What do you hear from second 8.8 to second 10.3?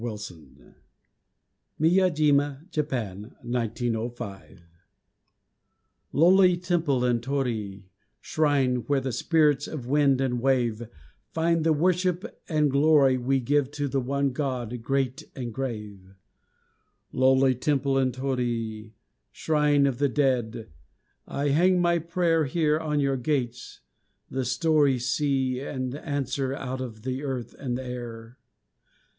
where the spirits of wind